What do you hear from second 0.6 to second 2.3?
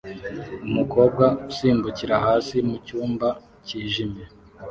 Umukobwa usimbukira